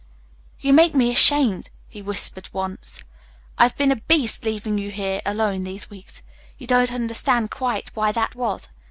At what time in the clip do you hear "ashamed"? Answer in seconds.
1.11-1.69